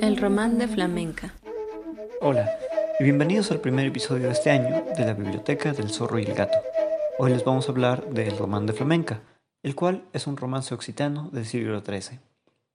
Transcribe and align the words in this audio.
El 0.00 0.16
román 0.18 0.56
de 0.56 0.68
flamenca. 0.68 1.34
Hola 2.20 2.48
y 3.00 3.04
bienvenidos 3.04 3.50
al 3.50 3.60
primer 3.60 3.86
episodio 3.86 4.26
de 4.26 4.34
este 4.34 4.52
año 4.52 4.84
de 4.96 5.04
la 5.04 5.14
Biblioteca 5.14 5.72
del 5.72 5.90
Zorro 5.90 6.20
y 6.20 6.26
el 6.26 6.34
Gato. 6.34 6.58
Hoy 7.18 7.32
les 7.32 7.42
vamos 7.42 7.68
a 7.68 7.72
hablar 7.72 8.08
del 8.10 8.38
román 8.38 8.66
de 8.66 8.72
flamenca, 8.72 9.20
el 9.64 9.74
cual 9.74 10.04
es 10.12 10.28
un 10.28 10.36
romance 10.36 10.72
occitano 10.72 11.28
del 11.32 11.44
siglo 11.44 11.82
XIII. 11.82 12.20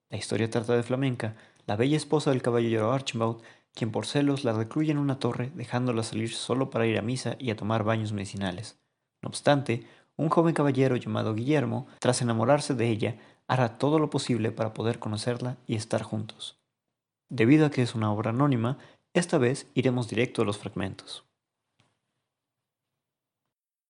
La 0.10 0.18
historia 0.18 0.50
trata 0.50 0.76
de 0.76 0.84
Flamenca, 0.84 1.38
la 1.68 1.78
bella 1.78 1.96
esposa 1.96 2.32
del 2.32 2.42
caballero 2.42 2.92
Archibald, 2.92 3.38
quien 3.74 3.94
por 3.94 4.06
celos 4.08 4.44
la 4.44 4.52
recluye 4.52 4.92
en 4.92 4.98
una 4.98 5.20
torre 5.20 5.52
dejándola 5.56 6.04
salir 6.04 6.34
solo 6.34 6.70
para 6.70 6.86
ir 6.86 6.98
a 6.98 7.02
misa 7.02 7.38
y 7.40 7.50
a 7.52 7.56
tomar 7.56 7.86
baños 7.86 8.12
medicinales. 8.12 8.78
No 9.22 9.30
obstante, 9.30 9.88
un 10.18 10.30
joven 10.30 10.54
caballero 10.54 10.96
llamado 10.96 11.34
Guillermo, 11.34 11.88
tras 12.00 12.22
enamorarse 12.22 12.74
de 12.74 12.90
ella, 12.90 13.18
hará 13.48 13.78
todo 13.78 14.00
lo 14.00 14.10
posible 14.10 14.52
para 14.52 14.74
poder 14.74 15.00
conocerla 15.00 15.58
y 15.68 15.76
estar 15.76 16.02
juntos. 16.04 16.58
Debido 17.30 17.66
a 17.66 17.72
que 17.72 17.82
es 17.82 17.96
una 17.96 18.12
obra 18.12 18.30
anónima, 18.30 18.78
esta 19.14 19.38
vez 19.38 19.68
iremos 19.74 20.08
directo 20.08 20.42
a 20.42 20.46
los 20.46 20.58
fragmentos. 20.58 21.26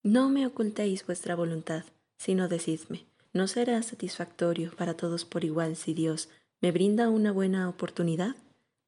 No 0.02 0.28
me 0.28 0.46
ocultéis 0.46 1.04
vuestra 1.04 1.34
voluntad, 1.34 1.84
sino 2.18 2.48
decidme, 2.48 3.06
¿no 3.32 3.48
será 3.48 3.82
satisfactorio 3.82 4.70
para 4.76 4.94
todos 4.94 5.24
por 5.24 5.44
igual 5.44 5.76
si 5.76 5.94
Dios 5.94 6.28
me 6.60 6.72
brinda 6.72 7.08
una 7.08 7.32
buena 7.32 7.68
oportunidad? 7.68 8.36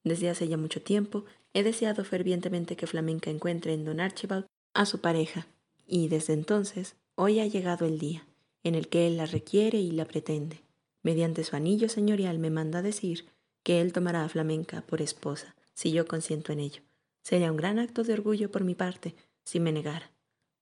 Desde 0.05 0.31
hace 0.31 0.49
ya 0.49 0.57
mucho 0.57 0.81
tiempo 0.81 1.25
he 1.55 1.63
deseado 1.63 2.05
fervientemente 2.05 2.77
que 2.77 2.87
Flamenca 2.87 3.31
encuentre 3.31 3.75
en 3.75 3.85
Don 3.85 4.01
Archibald 4.01 4.47
a 4.75 4.87
su 4.87 5.01
pareja, 5.01 5.47
y 5.87 6.09
desde 6.09 6.35
entonces 6.35 6.97
hoy 7.21 7.41
ha 7.41 7.47
llegado 7.47 7.85
el 7.85 7.99
día 7.99 8.25
en 8.63 8.77
el 8.77 8.89
que 8.89 9.09
él 9.09 9.17
la 9.17 9.27
requiere 9.27 9.79
y 9.79 9.91
la 9.91 10.05
pretende. 10.05 10.63
Mediante 11.03 11.43
su 11.43 11.57
anillo 11.57 11.89
señorial 11.89 12.39
me 12.39 12.49
manda 12.49 12.81
decir 12.81 13.27
que 13.65 13.81
él 13.81 13.93
tomará 13.93 14.25
a 14.25 14.29
Flamenca 14.29 14.83
por 14.83 15.03
esposa, 15.03 15.57
si 15.75 15.91
yo 15.91 16.07
consiento 16.07 16.53
en 16.53 16.61
ello. 16.61 16.83
Sería 17.23 17.51
un 17.51 17.57
gran 17.57 17.81
acto 17.81 18.05
de 18.05 18.13
orgullo 18.13 18.53
por 18.53 18.63
mi 18.63 18.77
parte 18.77 19.17
si 19.43 19.59
me 19.59 19.73
negara. 19.73 20.13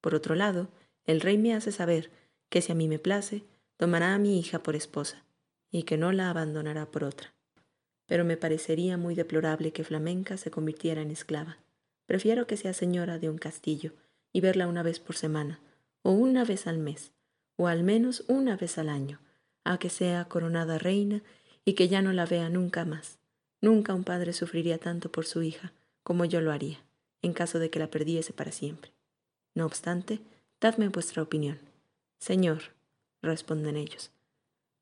Por 0.01 0.15
otro 0.15 0.35
lado, 0.35 0.69
el 1.05 1.21
rey 1.21 1.37
me 1.37 1.53
hace 1.53 1.73
saber 1.73 2.11
que 2.49 2.63
si 2.63 2.73
a 2.73 2.75
mí 2.75 2.89
me 2.89 2.99
place, 2.99 3.43
tomará 3.77 4.15
a 4.15 4.19
mi 4.19 4.39
hija 4.39 4.63
por 4.63 4.77
esposa, 4.77 5.25
y 5.71 5.83
que 5.83 5.99
no 5.99 6.11
la 6.13 6.31
abandonará 6.31 6.87
por 6.87 7.05
otra. 7.05 7.35
Pero 8.07 8.25
me 8.25 8.39
parecería 8.39 8.97
muy 8.97 9.15
deplorable 9.15 9.73
que 9.73 9.85
Flamenca 9.85 10.39
se 10.39 10.51
convirtiera 10.51 11.03
en 11.03 11.11
esclava. 11.11 11.59
Prefiero 12.07 12.47
que 12.47 12.57
sea 12.57 12.73
señora 12.73 13.19
de 13.19 13.29
un 13.29 13.37
castillo, 13.37 13.93
y 14.33 14.41
verla 14.41 14.69
una 14.69 14.83
vez 14.83 15.01
por 15.01 15.17
semana, 15.17 15.61
o 16.07 16.13
una 16.13 16.45
vez 16.45 16.69
al 16.69 16.79
mes, 16.79 17.11
o 17.57 17.67
al 17.67 17.83
menos 17.83 18.23
una 18.29 18.57
vez 18.57 18.79
al 18.79 18.91
año, 18.91 19.19
a 19.65 19.77
que 19.79 19.91
sea 19.91 20.27
coronada 20.27 20.79
reina 20.79 21.21
y 21.65 21.73
que 21.73 21.89
ya 21.89 22.01
no 22.01 22.13
la 22.13 22.27
vea 22.27 22.49
nunca 22.49 22.85
más. 22.85 23.19
Nunca 23.61 23.93
un 23.93 24.05
padre 24.05 24.33
sufriría 24.33 24.79
tanto 24.79 25.11
por 25.11 25.27
su 25.27 25.43
hija 25.43 25.73
como 26.05 26.25
yo 26.25 26.41
lo 26.41 26.53
haría, 26.53 26.79
en 27.23 27.33
caso 27.33 27.59
de 27.59 27.71
que 27.71 27.81
la 27.81 27.91
perdiese 27.91 28.33
para 28.33 28.53
siempre. 28.53 28.93
No 29.57 29.67
obstante, 29.67 30.21
dadme 30.61 30.91
vuestra 30.91 31.25
opinión. 31.25 31.59
Señor, 32.21 32.63
responden 33.21 33.77
ellos, 33.77 34.13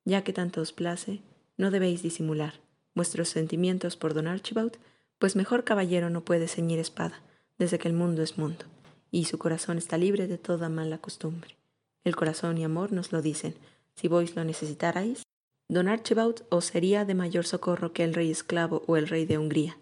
ya 0.05 0.25
que 0.25 0.35
tanto 0.35 0.61
os 0.61 0.75
place, 0.75 1.23
no 1.57 1.71
debéis 1.71 2.03
disimular 2.03 2.53
vuestros 2.95 3.31
sentimientos 3.31 3.97
por 3.97 4.13
don 4.13 4.27
Archibald, 4.27 4.77
pues 5.19 5.37
mejor 5.37 5.65
caballero 5.65 6.11
no 6.11 6.23
puede 6.23 6.49
ceñir 6.49 6.81
espada 6.81 7.23
desde 7.57 7.79
que 7.79 7.89
el 7.89 7.95
mundo 7.95 8.23
es 8.23 8.37
mundo 8.37 8.67
y 9.15 9.27
su 9.27 9.39
corazón 9.39 9.79
está 9.79 9.97
libre 9.97 10.27
de 10.27 10.39
toda 10.39 10.69
mala 10.69 10.99
costumbre. 10.99 11.57
El 12.03 12.17
corazón 12.17 12.59
y 12.59 12.65
amor 12.65 12.91
nos 12.91 13.13
lo 13.13 13.23
dicen. 13.23 13.55
Si 13.95 14.09
vos 14.09 14.35
lo 14.35 14.43
necesitarais, 14.43 15.23
don 15.69 15.87
Archibald 15.87 16.43
os 16.51 16.65
sería 16.65 17.05
de 17.05 17.15
mayor 17.15 17.47
socorro 17.47 17.93
que 17.93 18.03
el 18.03 18.13
rey 18.13 18.33
esclavo 18.33 18.83
o 18.89 18.97
el 18.97 19.07
rey 19.07 19.25
de 19.25 19.39
Hungría. 19.39 19.79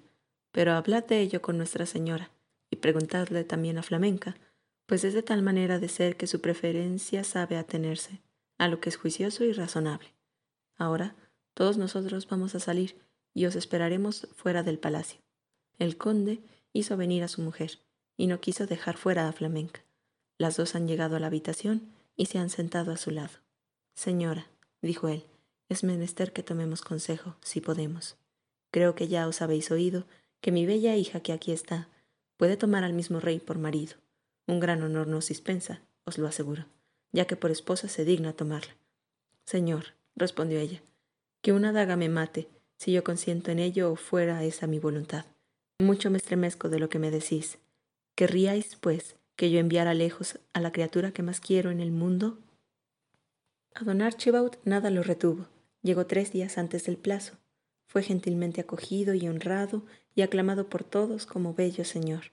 Pero 0.50 0.72
hablad 0.72 1.06
de 1.06 1.20
ello 1.20 1.40
con 1.40 1.56
Nuestra 1.56 1.86
Señora 1.86 2.30
y 2.68 2.76
preguntadle 2.76 3.42
también 3.44 3.78
a 3.78 3.82
Flamenca, 3.82 4.36
pues 4.84 5.02
es 5.02 5.14
de 5.14 5.22
tal 5.22 5.40
manera 5.40 5.78
de 5.78 5.88
ser 5.88 6.18
que 6.18 6.26
su 6.26 6.42
preferencia 6.42 7.24
sabe 7.24 7.56
atenerse 7.56 8.20
a 8.58 8.68
lo 8.68 8.80
que 8.80 8.90
es 8.90 8.96
juicioso 8.98 9.44
y 9.44 9.54
razonable. 9.54 10.12
Ahora 10.76 11.16
todos 11.54 11.78
nosotros 11.78 12.28
vamos 12.28 12.54
a 12.54 12.60
salir 12.60 12.96
y 13.32 13.46
os 13.46 13.56
esperaremos 13.56 14.28
fuera 14.36 14.62
del 14.62 14.78
palacio. 14.78 15.22
El 15.78 15.96
conde 15.96 16.42
hizo 16.74 16.98
venir 16.98 17.22
a 17.22 17.28
su 17.28 17.40
mujer 17.40 17.80
y 18.16 18.26
no 18.26 18.40
quiso 18.40 18.66
dejar 18.66 18.96
fuera 18.96 19.28
a 19.28 19.32
Flamenca. 19.32 19.82
Las 20.38 20.56
dos 20.56 20.74
han 20.74 20.88
llegado 20.88 21.16
a 21.16 21.20
la 21.20 21.28
habitación 21.28 21.92
y 22.16 22.26
se 22.26 22.38
han 22.38 22.50
sentado 22.50 22.92
a 22.92 22.96
su 22.96 23.10
lado. 23.10 23.38
Señora, 23.94 24.46
dijo 24.80 25.08
él, 25.08 25.24
es 25.68 25.84
menester 25.84 26.32
que 26.32 26.42
tomemos 26.42 26.82
consejo, 26.82 27.36
si 27.42 27.60
podemos. 27.60 28.16
Creo 28.70 28.94
que 28.94 29.08
ya 29.08 29.28
os 29.28 29.42
habéis 29.42 29.70
oído 29.70 30.04
que 30.40 30.52
mi 30.52 30.66
bella 30.66 30.96
hija 30.96 31.20
que 31.20 31.32
aquí 31.32 31.52
está 31.52 31.88
puede 32.36 32.56
tomar 32.56 32.84
al 32.84 32.92
mismo 32.92 33.20
rey 33.20 33.38
por 33.38 33.58
marido. 33.58 33.94
Un 34.46 34.60
gran 34.60 34.82
honor 34.82 35.06
nos 35.06 35.28
dispensa, 35.28 35.80
os 36.04 36.18
lo 36.18 36.26
aseguro, 36.26 36.66
ya 37.12 37.26
que 37.26 37.36
por 37.36 37.50
esposa 37.50 37.88
se 37.88 38.04
digna 38.04 38.32
tomarla. 38.32 38.74
Señor, 39.44 39.94
respondió 40.16 40.58
ella, 40.58 40.82
que 41.40 41.52
una 41.52 41.72
daga 41.72 41.96
me 41.96 42.08
mate, 42.08 42.48
si 42.76 42.92
yo 42.92 43.04
consiento 43.04 43.50
en 43.50 43.60
ello 43.60 43.92
o 43.92 43.96
fuera 43.96 44.42
esa 44.44 44.66
mi 44.66 44.78
voluntad. 44.78 45.24
Mucho 45.78 46.10
me 46.10 46.18
estremezco 46.18 46.68
de 46.68 46.80
lo 46.80 46.88
que 46.88 46.98
me 46.98 47.10
decís, 47.10 47.58
¿Querríais, 48.14 48.76
pues, 48.76 49.16
que 49.36 49.50
yo 49.50 49.58
enviara 49.58 49.94
lejos 49.94 50.38
a 50.52 50.60
la 50.60 50.72
criatura 50.72 51.12
que 51.12 51.22
más 51.22 51.40
quiero 51.40 51.70
en 51.70 51.80
el 51.80 51.92
mundo? 51.92 52.38
A 53.74 53.84
don 53.84 54.02
Archibald 54.02 54.58
nada 54.64 54.90
lo 54.90 55.02
retuvo. 55.02 55.46
Llegó 55.82 56.06
tres 56.06 56.32
días 56.32 56.58
antes 56.58 56.84
del 56.84 56.98
plazo. 56.98 57.38
Fue 57.86 58.02
gentilmente 58.02 58.60
acogido 58.60 59.14
y 59.14 59.28
honrado 59.28 59.82
y 60.14 60.22
aclamado 60.22 60.68
por 60.68 60.84
todos 60.84 61.26
como 61.26 61.54
bello 61.54 61.84
señor. 61.84 62.32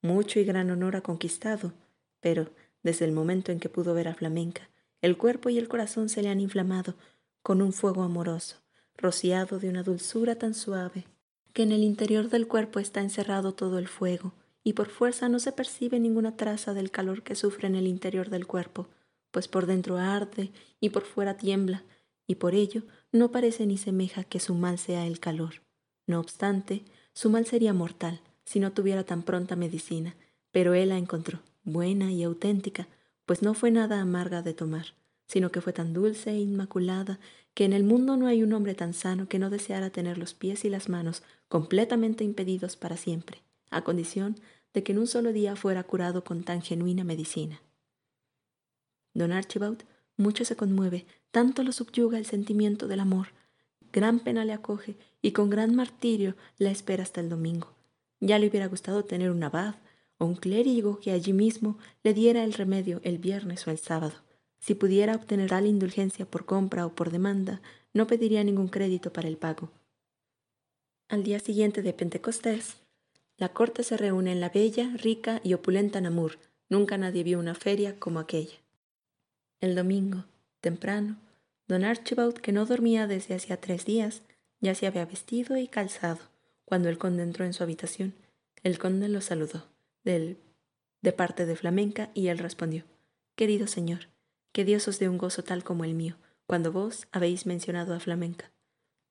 Mucho 0.00 0.38
y 0.38 0.44
gran 0.44 0.70
honor 0.70 0.94
ha 0.94 1.00
conquistado, 1.00 1.72
pero 2.20 2.50
desde 2.82 3.04
el 3.04 3.12
momento 3.12 3.50
en 3.50 3.58
que 3.58 3.68
pudo 3.68 3.94
ver 3.94 4.06
a 4.06 4.14
Flamenca, 4.14 4.68
el 5.02 5.16
cuerpo 5.16 5.48
y 5.48 5.58
el 5.58 5.68
corazón 5.68 6.08
se 6.08 6.22
le 6.22 6.28
han 6.28 6.40
inflamado 6.40 6.94
con 7.42 7.62
un 7.62 7.72
fuego 7.72 8.02
amoroso, 8.02 8.56
rociado 8.96 9.58
de 9.58 9.68
una 9.68 9.82
dulzura 9.82 10.36
tan 10.36 10.54
suave, 10.54 11.04
que 11.52 11.64
en 11.64 11.72
el 11.72 11.82
interior 11.82 12.28
del 12.28 12.46
cuerpo 12.46 12.78
está 12.78 13.00
encerrado 13.00 13.54
todo 13.54 13.78
el 13.78 13.88
fuego, 13.88 14.32
y 14.66 14.72
por 14.72 14.88
fuerza 14.88 15.28
no 15.28 15.38
se 15.38 15.52
percibe 15.52 16.00
ninguna 16.00 16.36
traza 16.36 16.74
del 16.74 16.90
calor 16.90 17.22
que 17.22 17.36
sufre 17.36 17.68
en 17.68 17.76
el 17.76 17.86
interior 17.86 18.30
del 18.30 18.48
cuerpo, 18.48 18.88
pues 19.30 19.46
por 19.46 19.64
dentro 19.64 19.96
arde 19.96 20.50
y 20.80 20.88
por 20.88 21.04
fuera 21.04 21.36
tiembla, 21.36 21.84
y 22.26 22.34
por 22.34 22.56
ello 22.56 22.82
no 23.12 23.30
parece 23.30 23.64
ni 23.64 23.78
semeja 23.78 24.24
que 24.24 24.40
su 24.40 24.56
mal 24.56 24.80
sea 24.80 25.06
el 25.06 25.20
calor. 25.20 25.62
No 26.08 26.18
obstante, 26.18 26.82
su 27.12 27.30
mal 27.30 27.46
sería 27.46 27.72
mortal 27.72 28.20
si 28.44 28.58
no 28.58 28.72
tuviera 28.72 29.04
tan 29.04 29.22
pronta 29.22 29.54
medicina, 29.54 30.16
pero 30.50 30.74
él 30.74 30.88
la 30.88 30.98
encontró, 30.98 31.42
buena 31.62 32.10
y 32.10 32.24
auténtica, 32.24 32.88
pues 33.24 33.42
no 33.42 33.54
fue 33.54 33.70
nada 33.70 34.00
amarga 34.00 34.42
de 34.42 34.52
tomar, 34.52 34.94
sino 35.28 35.52
que 35.52 35.60
fue 35.60 35.74
tan 35.74 35.92
dulce 35.92 36.30
e 36.30 36.40
inmaculada 36.40 37.20
que 37.54 37.66
en 37.66 37.72
el 37.72 37.84
mundo 37.84 38.16
no 38.16 38.26
hay 38.26 38.42
un 38.42 38.52
hombre 38.52 38.74
tan 38.74 38.94
sano 38.94 39.28
que 39.28 39.38
no 39.38 39.48
deseara 39.48 39.90
tener 39.90 40.18
los 40.18 40.34
pies 40.34 40.64
y 40.64 40.70
las 40.70 40.88
manos 40.88 41.22
completamente 41.48 42.24
impedidos 42.24 42.74
para 42.74 42.96
siempre, 42.96 43.42
a 43.70 43.84
condición 43.84 44.36
de 44.76 44.82
que 44.82 44.92
en 44.92 44.98
un 44.98 45.06
solo 45.06 45.32
día 45.32 45.56
fuera 45.56 45.82
curado 45.84 46.22
con 46.22 46.44
tan 46.44 46.60
genuina 46.60 47.02
medicina. 47.02 47.62
Don 49.14 49.32
Archibald 49.32 49.84
mucho 50.18 50.44
se 50.44 50.54
conmueve, 50.54 51.06
tanto 51.30 51.62
lo 51.62 51.72
subyuga 51.72 52.18
el 52.18 52.26
sentimiento 52.26 52.86
del 52.86 53.00
amor, 53.00 53.28
gran 53.90 54.18
pena 54.18 54.44
le 54.44 54.52
acoge 54.52 54.98
y 55.22 55.32
con 55.32 55.48
gran 55.48 55.74
martirio 55.74 56.36
la 56.58 56.70
espera 56.70 57.04
hasta 57.04 57.22
el 57.22 57.30
domingo. 57.30 57.74
Ya 58.20 58.38
le 58.38 58.48
hubiera 58.48 58.66
gustado 58.66 59.02
tener 59.02 59.30
un 59.30 59.42
abad 59.44 59.76
o 60.18 60.26
un 60.26 60.36
clérigo 60.36 61.00
que 61.00 61.12
allí 61.12 61.32
mismo 61.32 61.78
le 62.02 62.12
diera 62.12 62.44
el 62.44 62.52
remedio 62.52 63.00
el 63.02 63.16
viernes 63.16 63.66
o 63.66 63.70
el 63.70 63.78
sábado. 63.78 64.16
Si 64.58 64.74
pudiera 64.74 65.16
obtener 65.16 65.48
tal 65.48 65.64
indulgencia 65.64 66.26
por 66.26 66.44
compra 66.44 66.84
o 66.84 66.94
por 66.94 67.10
demanda, 67.10 67.62
no 67.94 68.06
pediría 68.06 68.44
ningún 68.44 68.68
crédito 68.68 69.10
para 69.10 69.28
el 69.28 69.38
pago. 69.38 69.70
Al 71.08 71.22
día 71.22 71.40
siguiente 71.40 71.80
de 71.80 71.94
Pentecostés, 71.94 72.76
la 73.38 73.50
corte 73.50 73.82
se 73.82 73.96
reúne 73.96 74.32
en 74.32 74.40
la 74.40 74.48
bella, 74.48 74.90
rica 74.96 75.40
y 75.44 75.54
opulenta 75.54 76.00
Namur. 76.00 76.38
Nunca 76.68 76.96
nadie 76.96 77.22
vio 77.22 77.38
una 77.38 77.54
feria 77.54 77.98
como 77.98 78.18
aquella. 78.18 78.56
El 79.60 79.74
domingo, 79.74 80.24
temprano, 80.60 81.18
don 81.68 81.84
Archibald, 81.84 82.34
que 82.34 82.52
no 82.52 82.66
dormía 82.66 83.06
desde 83.06 83.34
hacía 83.34 83.60
tres 83.60 83.84
días, 83.84 84.22
ya 84.60 84.74
se 84.74 84.86
había 84.86 85.04
vestido 85.04 85.56
y 85.56 85.68
calzado. 85.68 86.20
Cuando 86.64 86.88
el 86.88 86.98
conde 86.98 87.22
entró 87.22 87.44
en 87.44 87.52
su 87.52 87.62
habitación, 87.62 88.14
el 88.62 88.78
conde 88.78 89.08
lo 89.08 89.20
saludó, 89.20 89.66
del, 90.02 90.38
de 91.02 91.12
parte 91.12 91.46
de 91.46 91.56
Flamenca, 91.56 92.10
y 92.14 92.28
él 92.28 92.38
respondió, 92.38 92.84
Querido 93.36 93.66
señor, 93.66 94.08
que 94.52 94.64
Dios 94.64 94.88
os 94.88 94.98
dé 94.98 95.08
un 95.08 95.18
gozo 95.18 95.44
tal 95.44 95.62
como 95.62 95.84
el 95.84 95.94
mío, 95.94 96.16
cuando 96.46 96.72
vos 96.72 97.06
habéis 97.12 97.44
mencionado 97.46 97.94
a 97.94 98.00
Flamenca. 98.00 98.50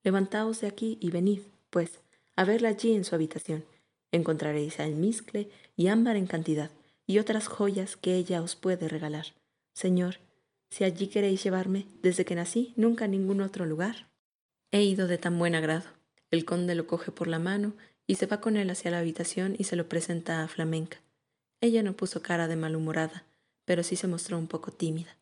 Levantaos 0.03 0.61
de 0.61 0.67
aquí 0.67 0.97
y 0.99 1.11
venid, 1.11 1.41
pues, 1.69 2.01
a 2.35 2.43
verla 2.43 2.69
allí 2.69 2.93
en 2.93 3.05
su 3.05 3.15
habitación, 3.15 3.63
Encontraréis 4.11 4.79
almizcle 4.79 5.49
y 5.75 5.87
ámbar 5.87 6.15
en 6.15 6.27
cantidad, 6.27 6.71
y 7.07 7.19
otras 7.19 7.47
joyas 7.47 7.97
que 7.97 8.15
ella 8.15 8.41
os 8.41 8.55
puede 8.55 8.87
regalar. 8.87 9.27
Señor, 9.73 10.17
Si 10.69 10.83
allí 10.83 11.07
queréis 11.07 11.43
llevarme, 11.43 11.85
desde 12.01 12.25
que 12.25 12.35
nací, 12.35 12.73
nunca 12.75 13.05
a 13.05 13.07
ningún 13.07 13.39
otro 13.39 13.65
lugar. 13.65 14.09
He 14.71 14.83
ido 14.83 15.07
de 15.07 15.17
tan 15.17 15.37
buen 15.39 15.55
agrado. 15.55 15.85
El 16.31 16.43
conde 16.43 16.75
lo 16.75 16.85
coge 16.87 17.11
por 17.11 17.27
la 17.27 17.39
mano 17.39 17.75
y 18.07 18.15
se 18.15 18.25
va 18.25 18.41
con 18.41 18.57
él 18.57 18.69
hacia 18.69 18.91
la 18.91 18.99
habitación 18.99 19.55
y 19.57 19.65
se 19.65 19.75
lo 19.75 19.87
presenta 19.87 20.43
a 20.43 20.47
Flamenca. 20.47 20.97
Ella 21.61 21.81
no 21.83 21.93
puso 21.93 22.21
cara 22.21 22.47
de 22.47 22.55
malhumorada, 22.55 23.23
pero 23.63 23.83
sí 23.83 23.95
se 23.95 24.07
mostró 24.07 24.37
un 24.37 24.47
poco 24.47 24.71
tímida. 24.71 25.17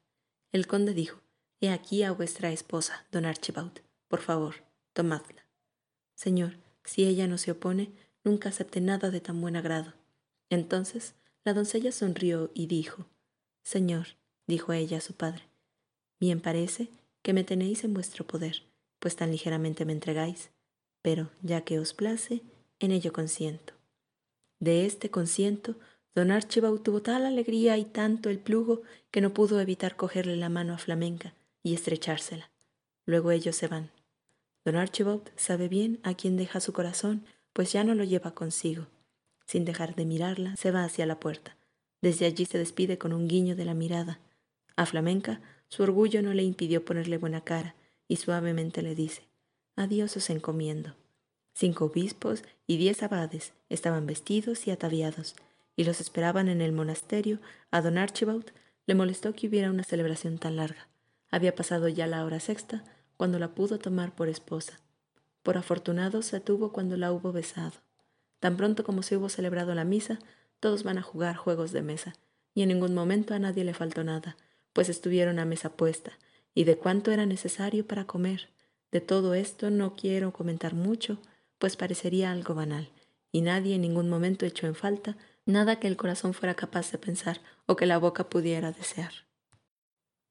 El 0.52 0.66
conde 0.66 0.94
dijo, 0.94 1.22
He 1.62 1.70
aquí 1.70 2.04
a 2.04 2.12
vuestra 2.12 2.52
esposa, 2.52 3.06
don 3.12 3.26
Archibald. 3.26 3.82
Por 4.08 4.22
favor, 4.22 4.56
tomadla. 4.94 5.46
Señor, 6.16 6.58
si 6.84 7.06
ella 7.06 7.28
no 7.28 7.38
se 7.38 7.52
opone, 7.52 7.92
nunca 8.24 8.50
acepte 8.50 8.82
nada 8.82 9.10
de 9.12 9.22
tan 9.22 9.40
buen 9.42 9.56
agrado. 9.56 9.94
Entonces 10.50 11.16
la 11.44 11.54
doncella 11.54 11.92
sonrió 11.92 12.52
y 12.54 12.68
dijo, 12.68 13.06
Señor, 13.64 14.08
dijo 14.48 14.74
ella 14.74 14.98
a 14.98 15.02
su 15.02 15.14
padre, 15.14 15.44
bien 16.20 16.40
parece 16.42 16.90
que 17.22 17.34
me 17.34 17.44
tenéis 17.44 17.84
en 17.84 17.94
vuestro 17.94 18.26
poder, 18.26 18.64
pues 19.00 19.16
tan 19.16 19.32
ligeramente 19.32 19.86
me 19.86 19.94
entregáis, 19.94 20.52
pero 21.02 21.30
ya 21.42 21.62
que 21.62 21.80
os 21.80 21.94
place, 21.94 22.42
en 22.80 22.92
ello 22.92 23.14
consiento. 23.14 23.74
De 24.60 24.86
este 24.86 25.10
consiento, 25.10 25.76
don 26.16 26.32
Archibald 26.32 26.84
tuvo 26.84 27.02
tal 27.02 27.26
alegría 27.26 27.78
y 27.78 27.86
tanto 27.86 28.30
el 28.30 28.40
plugo 28.40 28.82
que 29.12 29.22
no 29.22 29.34
pudo 29.34 29.60
evitar 29.60 29.96
cogerle 29.96 30.36
la 30.36 30.50
mano 30.50 30.74
a 30.74 30.78
Flamenca 30.78 31.34
y 31.64 31.74
estrechársela. 31.74 32.50
Luego 33.06 33.32
ellos 33.32 33.56
se 33.56 33.68
van. 33.68 33.92
Don 34.64 34.76
Archibald 34.76 35.30
sabe 35.36 35.68
bien 35.68 36.00
a 36.04 36.14
quién 36.14 36.38
deja 36.38 36.62
su 36.62 36.72
corazón, 36.72 37.26
pues 37.54 37.72
ya 37.72 37.84
no 37.84 37.96
lo 37.96 38.04
lleva 38.04 38.34
consigo. 38.34 38.88
Sin 39.46 39.66
dejar 39.66 39.96
de 39.96 40.06
mirarla, 40.06 40.56
se 40.56 40.72
va 40.72 40.84
hacia 40.84 41.06
la 41.06 41.20
puerta. 41.20 41.56
Desde 42.02 42.26
allí 42.26 42.46
se 42.46 42.58
despide 42.58 42.98
con 42.98 43.14
un 43.14 43.28
guiño 43.28 43.56
de 43.56 43.66
la 43.66 43.74
mirada. 43.74 44.20
A 44.76 44.86
Flamenca 44.86 45.42
su 45.70 45.84
orgullo 45.84 46.22
no 46.22 46.34
le 46.34 46.44
impidió 46.44 46.86
ponerle 46.86 47.18
buena 47.18 47.42
cara 47.42 47.76
y 48.08 48.18
suavemente 48.18 48.82
le 48.82 48.96
dice, 48.96 49.24
Adiós 49.76 50.16
os 50.18 50.30
encomiendo. 50.30 50.94
Cinco 51.56 51.86
obispos 51.86 52.44
y 52.68 52.78
diez 52.78 53.02
abades 53.04 53.54
estaban 53.70 54.06
vestidos 54.06 54.68
y 54.68 54.72
ataviados, 54.72 55.36
y 55.76 55.84
los 55.84 56.00
esperaban 56.02 56.48
en 56.48 56.62
el 56.62 56.74
monasterio. 56.74 57.40
A 57.72 57.82
don 57.82 57.98
Archibald 57.98 58.52
le 58.86 58.96
molestó 58.96 59.34
que 59.34 59.48
hubiera 59.48 59.72
una 59.72 59.84
celebración 59.84 60.38
tan 60.38 60.58
larga. 60.58 60.88
Había 61.32 61.56
pasado 61.56 61.88
ya 61.88 62.06
la 62.06 62.24
hora 62.24 62.40
sexta 62.40 62.84
cuando 63.18 63.40
la 63.40 63.56
pudo 63.56 63.80
tomar 63.80 64.14
por 64.14 64.30
esposa. 64.30 64.80
Por 65.44 65.58
afortunado 65.58 66.22
se 66.22 66.40
tuvo 66.40 66.72
cuando 66.72 66.98
la 66.98 67.12
hubo 67.12 67.32
besado. 67.32 67.74
Tan 68.40 68.58
pronto 68.58 68.84
como 68.84 69.04
se 69.04 69.18
hubo 69.18 69.30
celebrado 69.30 69.76
la 69.76 69.84
misa, 69.84 70.20
todos 70.60 70.84
van 70.84 70.98
a 70.98 71.02
jugar 71.04 71.36
juegos 71.36 71.72
de 71.72 71.82
mesa, 71.82 72.14
y 72.54 72.62
en 72.62 72.70
ningún 72.70 72.94
momento 72.94 73.34
a 73.34 73.40
nadie 73.40 73.64
le 73.64 73.74
faltó 73.74 74.04
nada, 74.04 74.38
pues 74.74 74.90
estuvieron 74.90 75.40
a 75.40 75.46
mesa 75.46 75.70
puesta, 75.70 76.14
y 76.56 76.64
de 76.64 76.78
cuánto 76.78 77.12
era 77.12 77.26
necesario 77.26 77.86
para 77.86 78.06
comer. 78.06 78.50
De 78.92 79.02
todo 79.02 79.34
esto 79.34 79.70
no 79.70 79.96
quiero 79.96 80.34
comentar 80.34 80.74
mucho, 80.74 81.20
pues 81.58 81.76
parecería 81.76 82.32
algo 82.32 82.54
banal, 82.54 82.90
y 83.32 83.42
nadie 83.42 83.76
en 83.76 83.82
ningún 83.82 84.10
momento 84.10 84.46
echó 84.46 84.68
en 84.68 84.76
falta 84.76 85.18
nada 85.46 85.80
que 85.80 85.88
el 85.88 85.98
corazón 85.98 86.34
fuera 86.34 86.54
capaz 86.56 86.92
de 86.92 86.98
pensar 86.98 87.42
o 87.66 87.76
que 87.76 87.86
la 87.86 87.98
boca 87.98 88.30
pudiera 88.30 88.72
desear. 88.72 89.12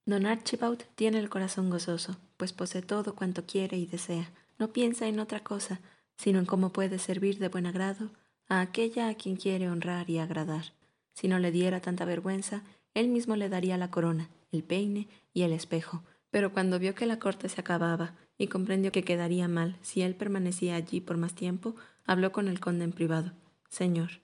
Don 0.06 0.26
Archibald 0.26 0.84
tiene 0.94 1.18
el 1.18 1.28
corazón 1.28 1.70
gozoso, 1.70 2.16
pues 2.36 2.52
posee 2.52 2.82
todo 2.82 3.14
cuanto 3.14 3.46
quiere 3.46 3.76
y 3.76 3.86
desea. 3.86 4.32
No 4.58 4.72
piensa 4.72 5.08
en 5.08 5.18
otra 5.18 5.40
cosa, 5.40 5.80
sino 6.16 6.38
en 6.38 6.46
cómo 6.46 6.72
puede 6.72 6.98
servir 6.98 7.38
de 7.38 7.48
buen 7.48 7.66
agrado 7.66 8.10
a 8.48 8.60
aquella 8.60 9.08
a 9.08 9.14
quien 9.14 9.36
quiere 9.36 9.68
honrar 9.68 10.10
y 10.10 10.18
agradar. 10.18 10.74
Si 11.14 11.28
no 11.28 11.38
le 11.38 11.50
diera 11.50 11.80
tanta 11.80 12.04
vergüenza, 12.04 12.62
él 12.94 13.08
mismo 13.08 13.36
le 13.36 13.48
daría 13.48 13.76
la 13.76 13.90
corona, 13.90 14.28
el 14.50 14.62
peine 14.62 15.08
y 15.32 15.42
el 15.42 15.52
espejo. 15.52 16.02
Pero 16.30 16.52
cuando 16.52 16.78
vio 16.78 16.94
que 16.94 17.06
la 17.06 17.18
corte 17.18 17.48
se 17.48 17.60
acababa 17.60 18.14
y 18.38 18.48
comprendió 18.48 18.92
que 18.92 19.04
quedaría 19.04 19.48
mal 19.48 19.76
si 19.82 20.02
él 20.02 20.14
permanecía 20.14 20.76
allí 20.76 21.00
por 21.00 21.16
más 21.16 21.34
tiempo, 21.34 21.74
habló 22.04 22.32
con 22.32 22.48
el 22.48 22.60
conde 22.60 22.84
en 22.84 22.92
privado. 22.92 23.32
Señor, 23.68 24.20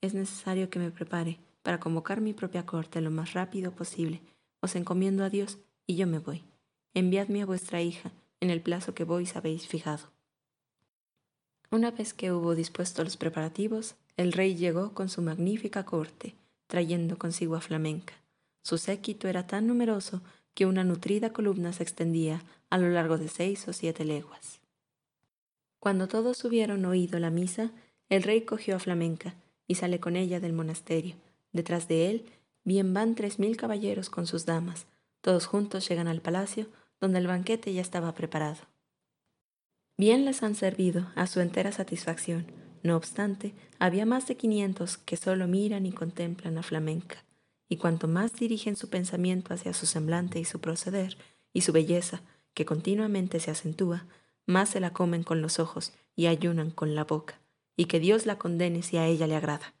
es 0.00 0.14
necesario 0.14 0.70
que 0.70 0.78
me 0.78 0.90
prepare 0.90 1.38
para 1.62 1.80
convocar 1.80 2.20
mi 2.20 2.32
propia 2.32 2.66
corte 2.66 3.00
lo 3.00 3.10
más 3.10 3.32
rápido 3.32 3.72
posible. 3.72 4.20
Os 4.60 4.76
encomiendo 4.76 5.24
a 5.24 5.30
Dios 5.30 5.58
y 5.86 5.96
yo 5.96 6.06
me 6.06 6.18
voy. 6.18 6.44
Enviadme 6.92 7.42
a 7.42 7.46
vuestra 7.46 7.82
hija 7.82 8.12
en 8.40 8.50
el 8.50 8.60
plazo 8.60 8.94
que 8.94 9.04
vos 9.04 9.36
habéis 9.36 9.66
fijado. 9.66 10.10
Una 11.70 11.90
vez 11.90 12.14
que 12.14 12.32
hubo 12.32 12.54
dispuesto 12.54 13.02
los 13.02 13.16
preparativos, 13.16 13.96
el 14.16 14.32
rey 14.32 14.54
llegó 14.54 14.94
con 14.94 15.08
su 15.08 15.22
magnífica 15.22 15.84
corte, 15.84 16.34
trayendo 16.66 17.18
consigo 17.18 17.56
a 17.56 17.60
Flamenca. 17.60 18.14
Su 18.62 18.78
séquito 18.78 19.28
era 19.28 19.46
tan 19.46 19.66
numeroso 19.66 20.22
que 20.54 20.66
una 20.66 20.84
nutrida 20.84 21.32
columna 21.32 21.72
se 21.72 21.82
extendía 21.82 22.42
a 22.70 22.78
lo 22.78 22.88
largo 22.90 23.18
de 23.18 23.28
seis 23.28 23.66
o 23.68 23.72
siete 23.72 24.04
leguas. 24.04 24.60
Cuando 25.80 26.08
todos 26.08 26.44
hubieron 26.44 26.84
oído 26.84 27.18
la 27.18 27.30
misa, 27.30 27.72
el 28.08 28.22
rey 28.22 28.42
cogió 28.42 28.76
a 28.76 28.78
Flamenca 28.78 29.34
y 29.66 29.74
sale 29.74 30.00
con 30.00 30.16
ella 30.16 30.40
del 30.40 30.52
monasterio. 30.52 31.16
Detrás 31.52 31.88
de 31.88 32.10
él 32.10 32.26
bien 32.64 32.94
van 32.94 33.14
tres 33.14 33.38
mil 33.38 33.56
caballeros 33.56 34.10
con 34.10 34.26
sus 34.26 34.46
damas. 34.46 34.86
Todos 35.20 35.46
juntos 35.46 35.88
llegan 35.88 36.08
al 36.08 36.20
palacio, 36.20 36.68
donde 37.04 37.18
el 37.18 37.26
banquete 37.26 37.70
ya 37.74 37.82
estaba 37.82 38.14
preparado. 38.14 38.56
Bien 39.98 40.24
les 40.24 40.42
han 40.42 40.54
servido 40.54 41.06
a 41.16 41.26
su 41.26 41.40
entera 41.40 41.70
satisfacción. 41.70 42.46
No 42.82 42.96
obstante, 42.96 43.52
había 43.78 44.06
más 44.06 44.26
de 44.26 44.38
quinientos 44.38 44.96
que 44.96 45.18
solo 45.18 45.46
miran 45.46 45.84
y 45.84 45.92
contemplan 45.92 46.56
a 46.56 46.62
Flamenca, 46.62 47.22
y 47.68 47.76
cuanto 47.76 48.08
más 48.08 48.32
dirigen 48.32 48.74
su 48.74 48.88
pensamiento 48.88 49.52
hacia 49.52 49.74
su 49.74 49.84
semblante 49.84 50.40
y 50.40 50.46
su 50.46 50.60
proceder, 50.62 51.18
y 51.52 51.60
su 51.60 51.72
belleza, 51.72 52.22
que 52.54 52.64
continuamente 52.64 53.38
se 53.38 53.50
acentúa, 53.50 54.06
más 54.46 54.70
se 54.70 54.80
la 54.80 54.94
comen 54.94 55.24
con 55.24 55.42
los 55.42 55.58
ojos 55.58 55.92
y 56.16 56.24
ayunan 56.24 56.70
con 56.70 56.94
la 56.94 57.04
boca, 57.04 57.38
y 57.76 57.84
que 57.84 58.00
Dios 58.00 58.24
la 58.24 58.38
condene 58.38 58.82
si 58.82 58.96
a 58.96 59.06
ella 59.06 59.26
le 59.26 59.36
agrada. 59.36 59.74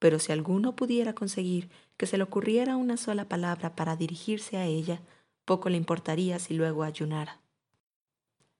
Pero 0.00 0.18
si 0.18 0.32
alguno 0.32 0.74
pudiera 0.74 1.14
conseguir 1.14 1.68
que 1.96 2.06
se 2.06 2.18
le 2.18 2.24
ocurriera 2.24 2.74
una 2.74 2.96
sola 2.96 3.26
palabra 3.28 3.76
para 3.76 3.94
dirigirse 3.94 4.56
a 4.56 4.66
ella, 4.66 5.00
poco 5.44 5.68
le 5.68 5.76
importaría 5.76 6.38
si 6.38 6.54
luego 6.54 6.82
ayunara. 6.82 7.40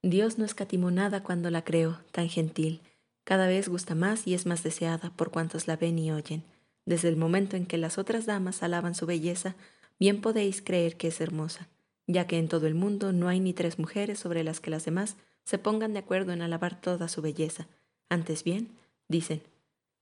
Dios 0.02 0.38
no 0.38 0.44
escatimó 0.44 0.90
nada 0.90 1.22
cuando 1.22 1.50
la 1.50 1.64
creó, 1.64 1.98
tan 2.12 2.28
gentil. 2.28 2.82
Cada 3.25 3.46
vez 3.46 3.69
gusta 3.69 3.94
más 3.94 4.26
y 4.26 4.34
es 4.34 4.44
más 4.44 4.62
deseada 4.62 5.10
por 5.16 5.31
cuantos 5.31 5.66
la 5.66 5.76
ven 5.76 5.98
y 5.98 6.12
oyen. 6.12 6.44
Desde 6.84 7.08
el 7.08 7.16
momento 7.16 7.56
en 7.56 7.64
que 7.64 7.78
las 7.78 7.96
otras 7.96 8.26
damas 8.26 8.62
alaban 8.62 8.94
su 8.94 9.06
belleza, 9.06 9.54
bien 9.98 10.20
podéis 10.20 10.60
creer 10.60 10.96
que 10.96 11.08
es 11.08 11.20
hermosa, 11.20 11.69
ya 12.06 12.26
que 12.26 12.38
en 12.38 12.48
todo 12.48 12.67
el 12.67 12.74
mundo 12.74 13.12
no 13.12 13.29
hay 13.29 13.41
ni 13.41 13.55
tres 13.55 13.79
mujeres 13.79 14.19
sobre 14.19 14.44
las 14.44 14.60
que 14.60 14.70
las 14.70 14.84
demás 14.84 15.17
se 15.44 15.58
pongan 15.58 15.94
de 15.94 16.00
acuerdo 16.00 16.32
en 16.32 16.43
alabar 16.43 16.79
toda 16.79 17.08
su 17.08 17.22
belleza. 17.22 17.67
Antes 18.10 18.44
bien, 18.44 18.76
dicen, 19.08 19.43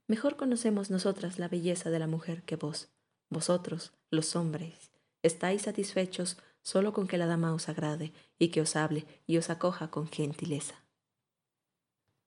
mejor 0.09 0.37
conocemos 0.37 0.91
nosotras 0.91 1.39
la 1.39 1.49
belleza 1.49 1.91
de 1.91 2.01
la 2.01 2.09
mujer 2.09 2.43
que 2.43 2.57
vos. 2.57 2.89
Vosotros, 3.31 3.93
los 4.11 4.35
hombres, 4.35 4.91
estáis 5.23 5.63
satisfechos 5.63 6.39
solo 6.63 6.93
con 6.93 7.07
que 7.07 7.19
la 7.19 7.27
dama 7.27 7.53
os 7.55 7.69
agrade 7.69 8.13
y 8.39 8.49
que 8.49 8.61
os 8.61 8.77
hable 8.77 9.05
y 9.27 9.37
os 9.37 9.51
acoja 9.51 9.91
con 9.91 10.09
gentileza. 10.09 10.83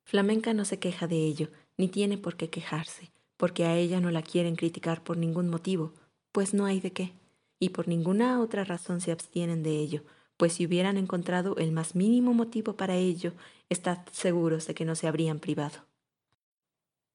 Flamenca 0.03 0.53
no 0.53 0.65
se 0.65 0.79
queja 0.79 1.07
de 1.07 1.17
ello, 1.17 1.49
ni 1.77 1.87
tiene 1.87 2.17
por 2.17 2.37
qué 2.37 2.49
quejarse, 2.49 3.11
porque 3.37 3.65
a 3.65 3.75
ella 3.75 3.99
no 3.99 4.11
la 4.11 4.21
quieren 4.21 4.55
criticar 4.55 5.03
por 5.03 5.17
ningún 5.17 5.49
motivo, 5.49 5.93
pues 6.31 6.53
no 6.53 6.65
hay 6.65 6.79
de 6.79 6.91
qué, 6.91 7.13
y 7.59 7.69
por 7.69 7.87
ninguna 7.87 8.39
otra 8.41 8.63
razón 8.63 9.01
se 9.01 9.11
abstienen 9.11 9.63
de 9.63 9.79
ello, 9.79 10.03
pues 10.37 10.53
si 10.53 10.65
hubieran 10.65 10.97
encontrado 10.97 11.57
el 11.57 11.71
más 11.71 11.95
mínimo 11.95 12.33
motivo 12.33 12.75
para 12.75 12.95
ello, 12.95 13.33
estad 13.69 13.99
seguros 14.11 14.67
de 14.67 14.75
que 14.75 14.85
no 14.85 14.95
se 14.95 15.07
habrían 15.07 15.39
privado. 15.39 15.85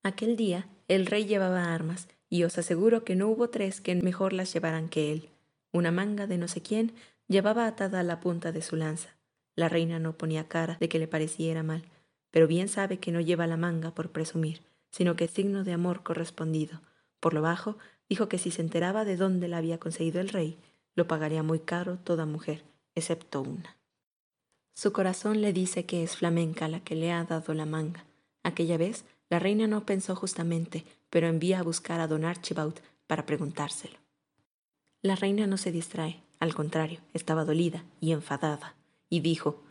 Aquel 0.02 0.36
día 0.36 0.68
el 0.88 1.06
rey 1.06 1.26
llevaba 1.26 1.72
armas, 1.72 2.08
y 2.28 2.44
os 2.44 2.58
aseguro 2.58 3.04
que 3.04 3.16
no 3.16 3.28
hubo 3.28 3.50
tres 3.50 3.80
que 3.80 3.94
mejor 3.96 4.32
las 4.32 4.52
llevaran 4.52 4.88
que 4.88 5.12
él. 5.12 5.28
Una 5.72 5.90
manga 5.90 6.26
de 6.26 6.38
no 6.38 6.48
sé 6.48 6.62
quién 6.62 6.92
llevaba 7.28 7.66
atada 7.66 8.00
a 8.00 8.02
la 8.02 8.20
punta 8.20 8.52
de 8.52 8.62
su 8.62 8.76
lanza. 8.76 9.10
La 9.54 9.68
reina 9.68 9.98
no 9.98 10.16
ponía 10.16 10.48
cara 10.48 10.76
de 10.80 10.88
que 10.88 10.98
le 10.98 11.06
pareciera 11.06 11.62
mal, 11.62 11.84
pero 12.30 12.46
bien 12.46 12.68
sabe 12.68 12.98
que 12.98 13.12
no 13.12 13.20
lleva 13.20 13.46
la 13.46 13.56
manga 13.56 13.94
por 13.94 14.10
presumir, 14.10 14.62
sino 14.90 15.16
que 15.16 15.24
es 15.24 15.30
signo 15.30 15.64
de 15.64 15.72
amor 15.72 16.02
correspondido. 16.02 16.80
Por 17.20 17.34
lo 17.34 17.42
bajo, 17.42 17.76
dijo 18.08 18.28
que 18.28 18.38
si 18.38 18.50
se 18.50 18.62
enteraba 18.62 19.04
de 19.04 19.16
dónde 19.16 19.48
la 19.48 19.58
había 19.58 19.78
conseguido 19.78 20.20
el 20.20 20.28
rey, 20.28 20.58
lo 20.94 21.06
pagaría 21.06 21.42
muy 21.42 21.60
caro 21.60 21.98
toda 21.98 22.26
mujer, 22.26 22.64
excepto 22.94 23.40
una. 23.42 23.76
Su 24.74 24.92
corazón 24.92 25.40
le 25.40 25.52
dice 25.52 25.84
que 25.84 26.02
es 26.02 26.16
flamenca 26.16 26.66
la 26.66 26.80
que 26.80 26.96
le 26.96 27.12
ha 27.12 27.22
dado 27.24 27.54
la 27.54 27.66
manga. 27.66 28.04
Aquella 28.42 28.76
vez 28.76 29.04
la 29.28 29.38
reina 29.38 29.66
no 29.66 29.86
pensó 29.86 30.16
justamente, 30.16 30.84
pero 31.10 31.28
envía 31.28 31.60
a 31.60 31.62
buscar 31.62 32.00
a 32.00 32.08
don 32.08 32.24
Archibald 32.24 32.80
para 33.06 33.26
preguntárselo. 33.26 33.99
La 35.02 35.16
reina 35.16 35.46
no 35.46 35.56
se 35.56 35.72
distrae, 35.72 36.22
al 36.40 36.54
contrario, 36.54 37.00
estaba 37.14 37.44
dolida 37.44 37.84
y 38.00 38.12
enfadada, 38.12 38.74
y 39.08 39.20
dijo, 39.20 39.62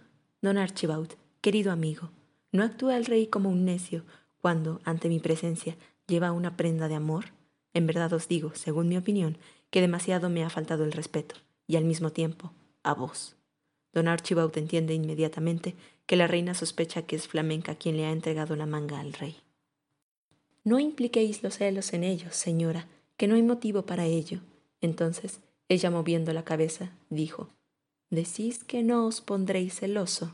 Don 0.41 0.57
Archibald, 0.57 1.13
querido 1.41 1.71
amigo, 1.71 2.09
¿no 2.51 2.63
actúa 2.63 2.97
el 2.97 3.05
rey 3.05 3.27
como 3.27 3.49
un 3.49 3.63
necio 3.63 4.03
cuando, 4.41 4.81
ante 4.85 5.07
mi 5.07 5.19
presencia, 5.19 5.75
lleva 6.07 6.31
una 6.31 6.57
prenda 6.57 6.87
de 6.87 6.95
amor? 6.95 7.25
En 7.73 7.85
verdad 7.85 8.11
os 8.13 8.27
digo, 8.27 8.53
según 8.55 8.87
mi 8.87 8.97
opinión, 8.97 9.37
que 9.69 9.81
demasiado 9.81 10.29
me 10.29 10.43
ha 10.43 10.49
faltado 10.49 10.83
el 10.83 10.91
respeto, 10.91 11.35
y 11.67 11.75
al 11.75 11.85
mismo 11.85 12.11
tiempo 12.11 12.51
a 12.81 12.93
vos. 12.93 13.35
Don 13.93 14.07
Archibald 14.07 14.57
entiende 14.57 14.93
inmediatamente 14.93 15.75
que 16.05 16.15
la 16.15 16.27
reina 16.27 16.55
sospecha 16.55 17.03
que 17.03 17.15
es 17.15 17.27
flamenca 17.27 17.75
quien 17.75 17.97
le 17.97 18.05
ha 18.05 18.11
entregado 18.11 18.55
la 18.55 18.65
manga 18.65 18.99
al 18.99 19.13
rey. 19.13 19.37
No 20.63 20.79
impliquéis 20.79 21.43
los 21.43 21.57
celos 21.57 21.93
en 21.93 22.03
ellos, 22.03 22.35
señora, 22.35 22.87
que 23.17 23.27
no 23.27 23.35
hay 23.35 23.43
motivo 23.43 23.83
para 23.83 24.05
ello. 24.05 24.39
Entonces, 24.81 25.41
ella 25.67 25.91
moviendo 25.91 26.33
la 26.33 26.43
cabeza, 26.43 26.91
dijo, 27.09 27.49
Decís 28.09 28.63
que 28.63 28.81
no 28.81 29.05
os 29.05 29.21
pondréis 29.21 29.79
celoso. 29.79 30.33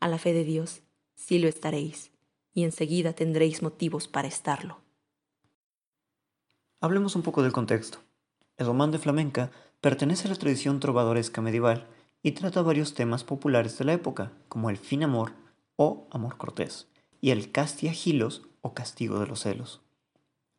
A 0.00 0.08
la 0.08 0.18
fe 0.18 0.32
de 0.32 0.44
Dios, 0.44 0.80
sí 1.14 1.38
lo 1.38 1.48
estaréis, 1.48 2.12
y 2.54 2.64
enseguida 2.64 3.12
tendréis 3.12 3.62
motivos 3.62 4.08
para 4.08 4.28
estarlo. 4.28 4.78
Hablemos 6.80 7.14
un 7.14 7.22
poco 7.22 7.42
del 7.42 7.52
contexto. 7.52 7.98
El 8.56 8.66
román 8.66 8.90
de 8.90 8.98
flamenca 8.98 9.50
pertenece 9.82 10.28
a 10.28 10.30
la 10.30 10.36
tradición 10.36 10.80
trovadoresca 10.80 11.42
medieval 11.42 11.86
y 12.22 12.32
trata 12.32 12.62
varios 12.62 12.94
temas 12.94 13.22
populares 13.22 13.78
de 13.78 13.84
la 13.84 13.92
época, 13.92 14.32
como 14.48 14.70
el 14.70 14.78
fin 14.78 15.02
amor 15.02 15.32
o 15.76 16.08
amor 16.10 16.38
cortés, 16.38 16.88
y 17.20 17.30
el 17.30 17.52
castiagilos 17.52 18.42
o 18.62 18.72
castigo 18.72 19.18
de 19.18 19.26
los 19.26 19.40
celos. 19.40 19.82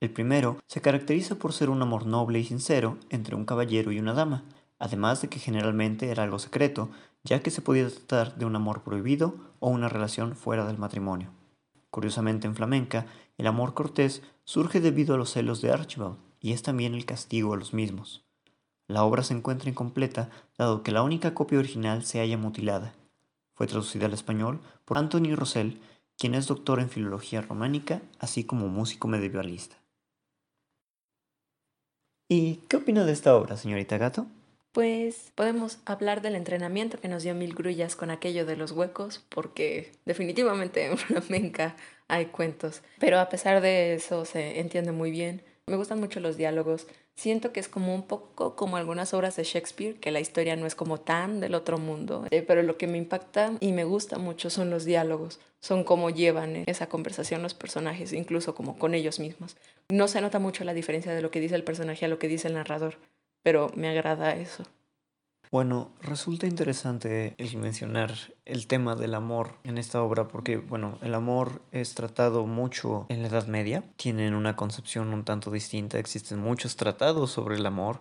El 0.02 0.10
primero 0.10 0.58
se 0.66 0.82
caracteriza 0.82 1.36
por 1.36 1.54
ser 1.54 1.70
un 1.70 1.80
amor 1.84 2.08
noble 2.08 2.40
y 2.40 2.44
sincero 2.44 2.98
entre 3.12 3.36
un 3.36 3.46
caballero 3.46 3.92
y 3.92 4.00
una 4.00 4.14
dama, 4.14 4.44
además 4.80 5.22
de 5.22 5.30
que 5.30 5.38
generalmente 5.38 6.10
era 6.10 6.24
algo 6.24 6.40
secreto, 6.40 6.90
ya 7.24 7.44
que 7.44 7.52
se 7.52 7.62
podía 7.62 7.88
tratar 7.88 8.36
de 8.36 8.46
un 8.46 8.56
amor 8.56 8.82
prohibido 8.82 9.36
o 9.60 9.70
una 9.70 9.90
relación 9.90 10.36
fuera 10.36 10.66
del 10.66 10.80
matrimonio. 10.80 11.30
Curiosamente 11.92 12.48
en 12.48 12.56
flamenca, 12.56 13.06
el 13.38 13.46
amor 13.46 13.76
cortés 13.76 14.24
surge 14.44 14.80
debido 14.80 15.14
a 15.14 15.20
los 15.20 15.34
celos 15.34 15.62
de 15.62 15.72
Archibald 15.72 16.18
y 16.40 16.54
es 16.54 16.64
también 16.64 16.96
el 16.96 17.06
castigo 17.06 17.54
a 17.54 17.58
los 17.58 17.72
mismos. 17.76 18.26
La 18.88 19.04
obra 19.04 19.22
se 19.22 19.36
encuentra 19.36 19.70
incompleta 19.70 20.32
dado 20.58 20.82
que 20.82 20.92
la 20.92 21.04
única 21.04 21.36
copia 21.36 21.60
original 21.60 22.04
se 22.04 22.22
halla 22.22 22.40
mutilada. 22.40 22.96
Fue 23.54 23.68
traducida 23.68 24.08
al 24.08 24.14
español 24.14 24.62
por 24.84 24.98
Anthony 24.98 25.36
Rosell, 25.36 25.80
quien 26.18 26.34
es 26.34 26.48
doctor 26.48 26.80
en 26.80 26.90
filología 26.90 27.42
románica, 27.42 28.02
así 28.18 28.46
como 28.46 28.68
músico 28.68 29.08
medievalista. 29.08 29.81
¿Y 32.34 32.62
qué 32.70 32.78
opina 32.78 33.04
de 33.04 33.12
esta 33.12 33.36
obra, 33.36 33.58
señorita 33.58 33.98
Gato? 33.98 34.26
Pues 34.72 35.34
podemos 35.36 35.80
hablar 35.84 36.22
del 36.22 36.36
entrenamiento 36.36 36.98
que 36.98 37.10
nos 37.10 37.24
dio 37.24 37.36
Mil 37.36 37.54
Grullas 37.54 37.98
con 37.98 38.10
aquello 38.10 38.46
de 38.46 38.56
los 38.56 38.72
huecos, 38.72 39.22
porque 39.28 39.92
definitivamente 40.06 40.86
en 40.86 40.98
flamenca 40.98 41.76
hay 42.08 42.28
cuentos, 42.28 42.84
pero 43.02 43.20
a 43.20 43.28
pesar 43.28 43.60
de 43.60 43.96
eso 43.96 44.24
se 44.24 44.62
entiende 44.62 44.94
muy 44.94 45.12
bien. 45.12 45.42
Me 45.68 45.76
gustan 45.76 46.00
mucho 46.00 46.22
los 46.22 46.38
diálogos, 46.38 46.88
Siento 47.16 47.52
que 47.54 47.60
es 47.60 47.68
como 47.68 47.94
un 47.94 48.04
poco 48.04 48.56
como 48.56 48.78
algunas 48.78 49.14
obras 49.14 49.36
de 49.36 49.44
Shakespeare, 49.44 50.00
que 50.00 50.12
la 50.12 50.20
historia 50.20 50.56
no 50.56 50.66
es 50.66 50.76
como 50.76 51.00
tan 51.00 51.40
del 51.40 51.54
otro 51.54 51.78
mundo, 51.78 52.26
eh, 52.32 52.42
pero 52.42 52.64
lo 52.64 52.78
que 52.78 52.88
me 52.88 52.98
impacta 52.98 53.54
y 53.60 53.74
me 53.74 53.84
gusta 53.84 54.18
mucho 54.18 54.50
son 54.50 54.70
los 54.70 54.86
diálogos, 54.86 55.40
son 55.60 55.84
cómo 55.84 56.10
llevan 56.10 56.64
esa 56.66 56.88
conversación 56.88 57.44
los 57.44 57.54
personajes, 57.54 58.14
incluso 58.14 58.56
como 58.56 58.80
con 58.80 58.96
ellos 58.96 59.20
mismos. 59.20 59.56
No 59.90 60.08
se 60.08 60.22
nota 60.22 60.40
mucho 60.40 60.64
la 60.64 60.74
diferencia 60.74 61.14
de 61.14 61.22
lo 61.22 61.32
que 61.32 61.40
dice 61.40 61.56
el 61.56 61.64
personaje 61.64 62.06
a 62.06 62.08
lo 62.08 62.18
que 62.18 62.28
dice 62.28 62.48
el 62.48 62.56
narrador, 62.56 62.96
pero 63.44 63.72
me 63.76 63.90
agrada 63.90 64.36
eso. 64.36 64.64
Bueno, 65.52 65.92
resulta 66.00 66.48
interesante 66.48 67.36
el 67.38 67.58
mencionar 67.58 68.14
el 68.46 68.68
tema 68.68 68.96
del 68.96 69.14
amor 69.14 69.58
en 69.66 69.78
esta 69.78 70.02
obra 70.02 70.30
porque, 70.30 70.56
bueno, 70.56 70.98
el 71.02 71.14
amor 71.14 71.62
es 71.74 71.94
tratado 71.94 72.48
mucho 72.48 73.06
en 73.10 73.22
la 73.22 73.28
Edad 73.28 73.48
Media, 73.48 73.84
tienen 73.98 74.34
una 74.34 74.56
concepción 74.56 75.14
un 75.14 75.26
tanto 75.26 75.52
distinta, 75.52 76.00
existen 76.00 76.40
muchos 76.40 76.78
tratados 76.78 77.32
sobre 77.32 77.58
el 77.58 77.66
amor, 77.66 78.00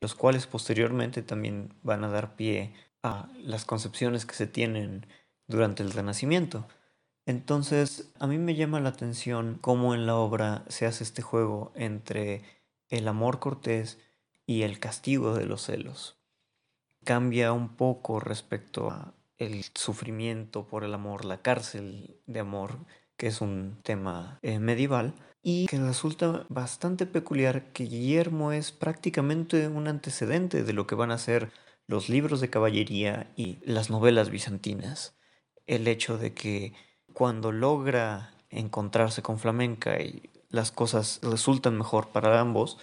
los 0.00 0.14
cuales 0.14 0.46
posteriormente 0.46 1.20
también 1.20 1.74
van 1.82 2.02
a 2.02 2.08
dar 2.08 2.34
pie 2.34 2.72
a 3.02 3.28
las 3.42 3.66
concepciones 3.66 4.24
que 4.24 4.34
se 4.34 4.46
tienen 4.46 5.06
durante 5.48 5.82
el 5.82 5.92
Renacimiento. 5.92 6.66
Entonces, 7.26 8.10
a 8.18 8.26
mí 8.26 8.38
me 8.38 8.54
llama 8.54 8.80
la 8.80 8.88
atención 8.88 9.58
cómo 9.60 9.94
en 9.94 10.06
la 10.06 10.16
obra 10.16 10.64
se 10.68 10.86
hace 10.86 11.04
este 11.04 11.20
juego 11.20 11.72
entre 11.74 12.42
el 12.88 13.06
amor 13.06 13.38
cortés 13.38 13.98
y 14.46 14.62
el 14.62 14.78
castigo 14.78 15.34
de 15.34 15.44
los 15.44 15.60
celos 15.60 16.15
cambia 17.06 17.52
un 17.52 17.76
poco 17.76 18.20
respecto 18.20 18.90
a 18.90 19.14
el 19.38 19.64
sufrimiento 19.74 20.66
por 20.66 20.84
el 20.84 20.92
amor, 20.92 21.24
la 21.24 21.40
cárcel 21.40 22.20
de 22.26 22.40
amor, 22.40 22.80
que 23.16 23.28
es 23.28 23.40
un 23.40 23.78
tema 23.82 24.38
eh, 24.42 24.58
medieval, 24.58 25.14
y 25.40 25.66
que 25.66 25.78
resulta 25.78 26.44
bastante 26.48 27.06
peculiar 27.06 27.72
que 27.72 27.84
Guillermo 27.84 28.50
es 28.50 28.72
prácticamente 28.72 29.68
un 29.68 29.86
antecedente 29.86 30.64
de 30.64 30.72
lo 30.72 30.88
que 30.88 30.96
van 30.96 31.12
a 31.12 31.18
ser 31.18 31.52
los 31.86 32.08
libros 32.08 32.40
de 32.40 32.50
caballería 32.50 33.32
y 33.36 33.58
las 33.64 33.88
novelas 33.88 34.28
bizantinas. 34.28 35.14
El 35.66 35.86
hecho 35.86 36.18
de 36.18 36.34
que 36.34 36.72
cuando 37.12 37.52
logra 37.52 38.34
encontrarse 38.50 39.22
con 39.22 39.38
flamenca 39.38 40.00
y 40.02 40.28
las 40.50 40.72
cosas 40.72 41.20
resultan 41.22 41.78
mejor 41.78 42.08
para 42.08 42.40
ambos, 42.40 42.78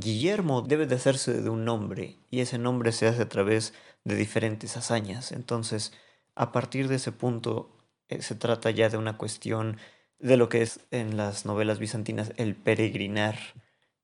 Guillermo 0.00 0.62
debe 0.62 0.86
de 0.86 0.96
hacerse 0.96 1.42
de 1.42 1.50
un 1.50 1.64
nombre 1.64 2.18
y 2.30 2.40
ese 2.40 2.58
nombre 2.58 2.92
se 2.92 3.06
hace 3.06 3.22
a 3.22 3.28
través 3.28 3.74
de 4.04 4.16
diferentes 4.16 4.76
hazañas. 4.76 5.32
Entonces, 5.32 5.92
a 6.34 6.52
partir 6.52 6.88
de 6.88 6.96
ese 6.96 7.12
punto, 7.12 7.70
eh, 8.08 8.22
se 8.22 8.34
trata 8.34 8.70
ya 8.70 8.88
de 8.88 8.96
una 8.98 9.16
cuestión 9.18 9.78
de 10.18 10.36
lo 10.36 10.48
que 10.48 10.62
es 10.62 10.80
en 10.90 11.16
las 11.16 11.44
novelas 11.44 11.78
bizantinas 11.78 12.32
el 12.36 12.54
peregrinar 12.54 13.36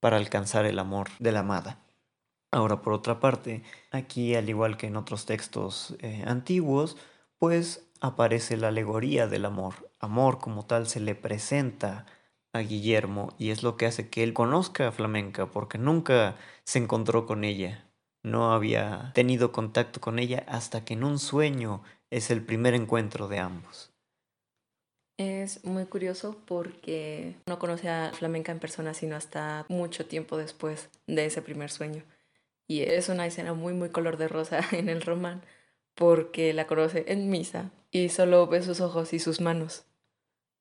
para 0.00 0.16
alcanzar 0.16 0.66
el 0.66 0.78
amor 0.78 1.08
de 1.18 1.32
la 1.32 1.40
amada. 1.40 1.78
Ahora, 2.50 2.82
por 2.82 2.92
otra 2.92 3.18
parte, 3.18 3.62
aquí, 3.90 4.34
al 4.34 4.48
igual 4.48 4.76
que 4.76 4.88
en 4.88 4.96
otros 4.96 5.24
textos 5.24 5.96
eh, 6.00 6.22
antiguos, 6.26 6.96
pues 7.38 7.88
aparece 8.00 8.56
la 8.56 8.68
alegoría 8.68 9.26
del 9.26 9.46
amor. 9.46 9.90
Amor 10.00 10.38
como 10.38 10.66
tal 10.66 10.86
se 10.86 11.00
le 11.00 11.14
presenta 11.14 12.04
a 12.52 12.60
Guillermo 12.60 13.34
y 13.38 13.50
es 13.50 13.62
lo 13.62 13.76
que 13.76 13.86
hace 13.86 14.08
que 14.08 14.22
él 14.22 14.34
conozca 14.34 14.88
a 14.88 14.92
Flamenca 14.92 15.46
porque 15.46 15.78
nunca 15.78 16.36
se 16.64 16.78
encontró 16.78 17.26
con 17.26 17.44
ella, 17.44 17.88
no 18.22 18.52
había 18.52 19.12
tenido 19.14 19.52
contacto 19.52 20.00
con 20.00 20.18
ella 20.18 20.44
hasta 20.46 20.84
que 20.84 20.94
en 20.94 21.04
un 21.04 21.18
sueño 21.18 21.82
es 22.10 22.30
el 22.30 22.44
primer 22.44 22.74
encuentro 22.74 23.28
de 23.28 23.38
ambos. 23.38 23.90
Es 25.18 25.64
muy 25.64 25.84
curioso 25.86 26.36
porque 26.46 27.36
no 27.46 27.58
conoce 27.58 27.88
a 27.88 28.12
Flamenca 28.12 28.52
en 28.52 28.58
persona 28.58 28.94
sino 28.94 29.16
hasta 29.16 29.66
mucho 29.68 30.06
tiempo 30.06 30.36
después 30.36 30.88
de 31.06 31.26
ese 31.26 31.42
primer 31.42 31.70
sueño. 31.70 32.02
Y 32.68 32.82
es 32.82 33.08
una 33.08 33.26
escena 33.26 33.54
muy, 33.54 33.74
muy 33.74 33.90
color 33.90 34.16
de 34.16 34.28
rosa 34.28 34.60
en 34.72 34.88
el 34.88 35.02
román 35.02 35.42
porque 35.94 36.52
la 36.52 36.66
conoce 36.66 37.04
en 37.08 37.28
misa 37.28 37.70
y 37.90 38.08
solo 38.08 38.46
ve 38.46 38.62
sus 38.62 38.80
ojos 38.80 39.12
y 39.12 39.18
sus 39.18 39.40
manos. 39.40 39.84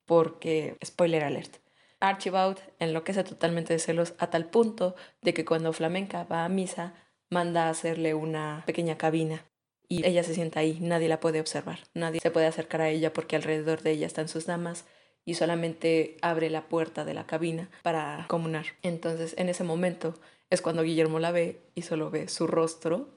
Porque, 0.05 0.77
spoiler 0.83 1.23
alert, 1.23 1.60
Archibald 2.01 2.57
enloquece 2.79 3.23
totalmente 3.23 3.73
de 3.73 3.79
celos 3.79 4.13
a 4.17 4.29
tal 4.29 4.45
punto 4.45 4.95
de 5.21 5.33
que 5.33 5.45
cuando 5.45 5.71
Flamenca 5.71 6.25
va 6.25 6.43
a 6.43 6.49
misa 6.49 6.93
manda 7.29 7.67
a 7.67 7.69
hacerle 7.69 8.13
una 8.13 8.63
pequeña 8.65 8.97
cabina 8.97 9.45
y 9.87 10.05
ella 10.05 10.23
se 10.23 10.33
sienta 10.33 10.61
ahí, 10.61 10.77
nadie 10.81 11.07
la 11.07 11.19
puede 11.19 11.39
observar, 11.39 11.79
nadie 11.93 12.19
se 12.19 12.31
puede 12.31 12.47
acercar 12.47 12.81
a 12.81 12.89
ella 12.89 13.13
porque 13.13 13.35
alrededor 13.35 13.81
de 13.81 13.91
ella 13.91 14.07
están 14.07 14.27
sus 14.27 14.45
damas 14.45 14.85
y 15.25 15.35
solamente 15.35 16.17
abre 16.21 16.49
la 16.49 16.67
puerta 16.67 17.05
de 17.05 17.13
la 17.13 17.27
cabina 17.27 17.69
para 17.83 18.25
comunar. 18.27 18.65
Entonces 18.81 19.35
en 19.37 19.49
ese 19.49 19.63
momento 19.63 20.15
es 20.49 20.61
cuando 20.61 20.83
Guillermo 20.83 21.19
la 21.19 21.31
ve 21.31 21.61
y 21.75 21.83
solo 21.83 22.09
ve 22.09 22.27
su 22.27 22.47
rostro 22.47 23.09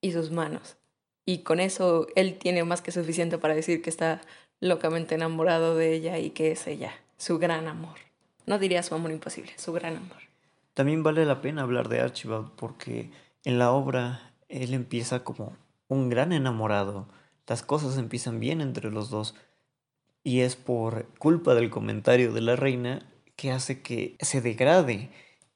y 0.00 0.12
sus 0.12 0.30
manos. 0.30 0.76
Y 1.24 1.38
con 1.38 1.60
eso 1.60 2.06
él 2.16 2.38
tiene 2.38 2.64
más 2.64 2.80
que 2.80 2.90
suficiente 2.90 3.38
para 3.38 3.54
decir 3.54 3.82
que 3.82 3.90
está 3.90 4.20
locamente 4.60 5.14
enamorado 5.14 5.76
de 5.76 5.92
ella 5.92 6.18
y 6.18 6.30
que 6.30 6.52
es 6.52 6.66
ella, 6.66 6.92
su 7.16 7.38
gran 7.38 7.68
amor. 7.68 8.07
No 8.48 8.58
diría 8.58 8.82
su 8.82 8.94
amor 8.94 9.10
imposible, 9.10 9.52
su 9.56 9.74
gran 9.74 9.96
amor. 9.96 10.16
También 10.72 11.02
vale 11.02 11.26
la 11.26 11.42
pena 11.42 11.62
hablar 11.62 11.90
de 11.90 12.00
Archibald 12.00 12.50
porque 12.56 13.10
en 13.44 13.58
la 13.58 13.72
obra 13.72 14.32
él 14.48 14.72
empieza 14.72 15.22
como 15.22 15.54
un 15.88 16.08
gran 16.08 16.32
enamorado. 16.32 17.08
Las 17.46 17.62
cosas 17.62 17.98
empiezan 17.98 18.40
bien 18.40 18.62
entre 18.62 18.90
los 18.90 19.10
dos. 19.10 19.34
Y 20.24 20.40
es 20.40 20.56
por 20.56 21.06
culpa 21.18 21.54
del 21.54 21.68
comentario 21.68 22.32
de 22.32 22.40
la 22.40 22.56
reina 22.56 23.06
que 23.36 23.52
hace 23.52 23.82
que 23.82 24.16
se 24.20 24.40
degrade. 24.40 25.10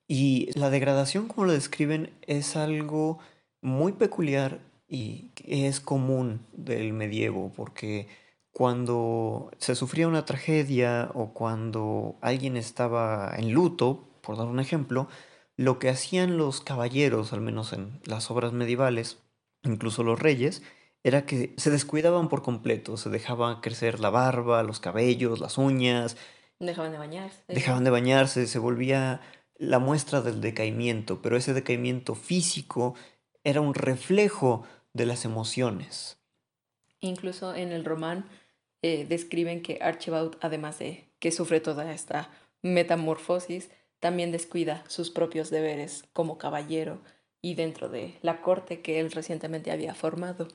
Y 0.06 0.50
la 0.54 0.68
degradación, 0.68 1.28
como 1.28 1.46
lo 1.46 1.52
describen, 1.52 2.12
es 2.26 2.56
algo 2.56 3.18
muy 3.62 3.92
peculiar 3.92 4.60
y 4.86 5.30
es 5.46 5.80
común 5.80 6.44
del 6.52 6.92
medievo, 6.92 7.50
porque 7.56 8.06
cuando 8.52 9.50
se 9.58 9.74
sufría 9.74 10.08
una 10.08 10.24
tragedia 10.24 11.10
o 11.14 11.32
cuando 11.32 12.16
alguien 12.20 12.56
estaba 12.56 13.32
en 13.36 13.52
luto, 13.52 14.08
por 14.20 14.36
dar 14.36 14.46
un 14.46 14.60
ejemplo, 14.60 15.08
lo 15.56 15.78
que 15.78 15.88
hacían 15.88 16.36
los 16.36 16.60
caballeros, 16.60 17.32
al 17.32 17.40
menos 17.40 17.72
en 17.72 18.00
las 18.04 18.30
obras 18.30 18.52
medievales, 18.52 19.18
incluso 19.62 20.02
los 20.02 20.18
reyes, 20.18 20.62
era 21.02 21.26
que 21.26 21.54
se 21.56 21.70
descuidaban 21.70 22.28
por 22.28 22.42
completo, 22.42 22.96
se 22.96 23.10
dejaban 23.10 23.60
crecer 23.60 24.00
la 24.00 24.10
barba, 24.10 24.62
los 24.62 24.80
cabellos, 24.80 25.40
las 25.40 25.58
uñas. 25.58 26.16
Dejaban 26.60 26.92
de 26.92 26.98
bañarse. 26.98 27.42
Dejaban 27.48 27.84
de 27.84 27.90
bañarse, 27.90 28.46
se 28.46 28.58
volvía 28.58 29.20
la 29.56 29.78
muestra 29.78 30.20
del 30.20 30.40
decaimiento, 30.40 31.22
pero 31.22 31.36
ese 31.36 31.54
decaimiento 31.54 32.14
físico 32.14 32.94
era 33.44 33.60
un 33.60 33.74
reflejo 33.74 34.64
de 34.92 35.06
las 35.06 35.24
emociones. 35.24 36.18
Incluso 37.00 37.54
en 37.54 37.72
el 37.72 37.84
román 37.84 38.28
eh, 38.82 39.06
describen 39.08 39.62
que 39.62 39.78
Archibald, 39.80 40.36
además 40.40 40.78
de 40.78 41.08
que 41.18 41.30
sufre 41.30 41.60
toda 41.60 41.92
esta 41.92 42.30
metamorfosis, 42.62 43.70
también 44.00 44.32
descuida 44.32 44.82
sus 44.88 45.10
propios 45.10 45.50
deberes 45.50 46.04
como 46.12 46.36
caballero 46.36 47.00
y 47.40 47.54
dentro 47.54 47.88
de 47.88 48.18
la 48.22 48.40
corte 48.40 48.80
que 48.80 48.98
él 48.98 49.12
recientemente 49.12 49.70
había 49.70 49.94
formado. 49.94 50.48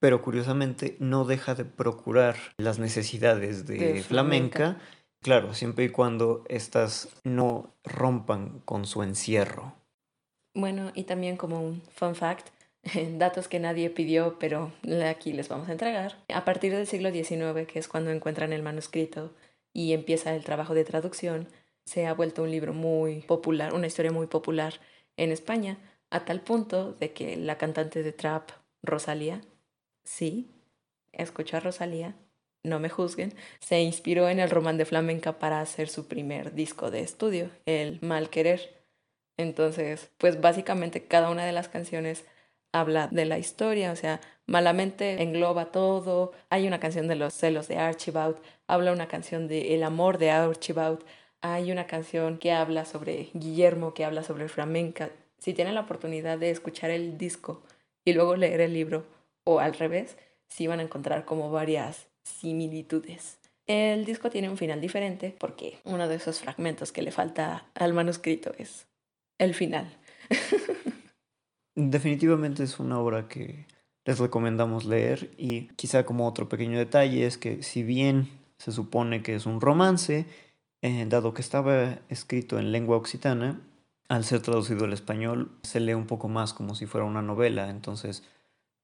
Pero 0.00 0.22
curiosamente 0.22 0.96
no 0.98 1.24
deja 1.24 1.54
de 1.54 1.64
procurar 1.64 2.36
las 2.56 2.78
necesidades 2.78 3.66
de, 3.66 4.02
flamenca. 4.02 4.78
claro, 5.22 5.54
siempre 5.54 5.84
y 5.84 5.88
cuando 5.88 6.44
éstas 6.48 7.08
no 7.24 7.72
rompan 7.84 8.60
con 8.64 8.86
su 8.86 9.02
encierro. 9.02 9.74
Bueno, 10.54 10.90
y 10.94 11.04
también 11.04 11.36
como 11.36 11.60
un 11.60 11.82
fun 11.94 12.14
fact, 12.14 12.48
datos 13.18 13.48
que 13.48 13.60
nadie 13.60 13.90
pidió, 13.90 14.38
pero 14.38 14.72
aquí 15.06 15.32
les 15.32 15.48
vamos 15.48 15.68
a 15.68 15.72
entregar. 15.72 16.16
A 16.32 16.44
partir 16.44 16.72
del 16.72 16.86
siglo 16.86 17.10
XIX, 17.10 17.66
que 17.66 17.78
es 17.78 17.88
cuando 17.88 18.10
encuentran 18.10 18.52
el 18.52 18.62
manuscrito 18.62 19.32
y 19.72 19.92
empieza 19.92 20.34
el 20.34 20.44
trabajo 20.44 20.74
de 20.74 20.84
traducción, 20.84 21.48
se 21.84 22.06
ha 22.06 22.14
vuelto 22.14 22.42
un 22.42 22.50
libro 22.50 22.72
muy 22.72 23.20
popular, 23.22 23.74
una 23.74 23.86
historia 23.86 24.12
muy 24.12 24.26
popular 24.26 24.74
en 25.16 25.32
España, 25.32 25.78
a 26.10 26.24
tal 26.24 26.40
punto 26.40 26.92
de 26.92 27.12
que 27.12 27.36
la 27.36 27.58
cantante 27.58 28.02
de 28.02 28.12
trap, 28.12 28.50
Rosalía, 28.82 29.40
sí, 30.04 30.50
escuchó 31.12 31.56
a 31.56 31.60
Rosalía, 31.60 32.14
no 32.62 32.80
me 32.80 32.88
juzguen, 32.88 33.34
se 33.60 33.82
inspiró 33.82 34.28
en 34.28 34.40
el 34.40 34.50
román 34.50 34.78
de 34.78 34.86
flamenca 34.86 35.38
para 35.38 35.60
hacer 35.60 35.88
su 35.88 36.06
primer 36.06 36.54
disco 36.54 36.90
de 36.90 37.00
estudio, 37.00 37.50
El 37.66 37.98
Mal 38.00 38.30
Querer. 38.30 38.82
Entonces, 39.36 40.10
pues 40.18 40.40
básicamente 40.40 41.04
cada 41.04 41.30
una 41.30 41.44
de 41.44 41.52
las 41.52 41.68
canciones 41.68 42.24
habla 42.74 43.06
de 43.06 43.24
la 43.24 43.38
historia, 43.38 43.92
o 43.92 43.96
sea, 43.96 44.20
malamente 44.46 45.22
engloba 45.22 45.66
todo. 45.66 46.32
Hay 46.50 46.66
una 46.66 46.80
canción 46.80 47.06
de 47.06 47.14
los 47.14 47.32
celos 47.32 47.68
de 47.68 47.78
Archibald, 47.78 48.36
habla 48.66 48.92
una 48.92 49.06
canción 49.06 49.46
de 49.46 49.74
el 49.74 49.84
amor 49.84 50.18
de 50.18 50.32
Archibald, 50.32 50.98
hay 51.40 51.70
una 51.70 51.86
canción 51.86 52.36
que 52.38 52.52
habla 52.52 52.84
sobre 52.84 53.30
Guillermo, 53.32 53.94
que 53.94 54.04
habla 54.04 54.24
sobre 54.24 54.48
flamenca. 54.48 55.10
Si 55.38 55.54
tienen 55.54 55.74
la 55.74 55.82
oportunidad 55.82 56.36
de 56.36 56.50
escuchar 56.50 56.90
el 56.90 57.16
disco 57.16 57.62
y 58.04 58.12
luego 58.12 58.34
leer 58.34 58.60
el 58.60 58.74
libro, 58.74 59.04
o 59.44 59.60
al 59.60 59.74
revés, 59.74 60.16
sí 60.48 60.66
van 60.66 60.80
a 60.80 60.84
encontrar 60.84 61.24
como 61.24 61.50
varias 61.50 62.08
similitudes. 62.24 63.38
El 63.66 64.04
disco 64.04 64.30
tiene 64.30 64.50
un 64.50 64.58
final 64.58 64.80
diferente 64.80 65.34
porque 65.38 65.78
uno 65.84 66.08
de 66.08 66.16
esos 66.16 66.40
fragmentos 66.40 66.90
que 66.90 67.02
le 67.02 67.12
falta 67.12 67.66
al 67.74 67.92
manuscrito 67.92 68.52
es 68.58 68.86
el 69.38 69.54
final. 69.54 69.96
Definitivamente 71.76 72.62
es 72.62 72.78
una 72.78 73.00
obra 73.00 73.26
que 73.26 73.66
les 74.04 74.18
recomendamos 74.20 74.84
leer 74.84 75.34
y 75.36 75.68
quizá 75.74 76.04
como 76.04 76.28
otro 76.28 76.48
pequeño 76.48 76.78
detalle 76.78 77.26
es 77.26 77.36
que 77.36 77.64
si 77.64 77.82
bien 77.82 78.28
se 78.58 78.70
supone 78.70 79.22
que 79.22 79.34
es 79.34 79.44
un 79.46 79.60
romance, 79.60 80.26
eh, 80.82 81.06
dado 81.08 81.34
que 81.34 81.42
estaba 81.42 81.98
escrito 82.08 82.58
en 82.58 82.70
lengua 82.70 82.96
occitana, 82.96 83.60
al 84.08 84.24
ser 84.24 84.40
traducido 84.42 84.84
al 84.84 84.92
español 84.92 85.50
se 85.62 85.80
lee 85.80 85.94
un 85.94 86.06
poco 86.06 86.28
más 86.28 86.52
como 86.52 86.76
si 86.76 86.86
fuera 86.86 87.06
una 87.06 87.22
novela, 87.22 87.70
entonces 87.70 88.22